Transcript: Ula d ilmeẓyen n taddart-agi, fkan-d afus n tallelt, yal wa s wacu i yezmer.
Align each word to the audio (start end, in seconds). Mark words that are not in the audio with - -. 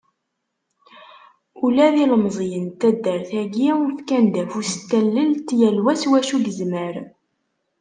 Ula 1.65 1.87
d 1.93 1.95
ilmeẓyen 2.03 2.65
n 2.69 2.75
taddart-agi, 2.79 3.69
fkan-d 3.97 4.35
afus 4.43 4.71
n 4.77 4.81
tallelt, 4.89 5.47
yal 5.59 5.77
wa 5.83 5.93
s 6.01 6.03
wacu 6.09 6.37
i 6.39 6.41
yezmer. 6.45 6.95